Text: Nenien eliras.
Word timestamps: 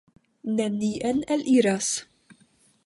Nenien 0.59 1.21
eliras. 1.37 1.87